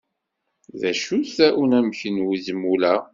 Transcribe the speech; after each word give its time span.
D 0.79 0.81
acu-t 0.91 1.37
unamek 1.61 2.01
n 2.13 2.17
wezmul-a? 2.25 2.95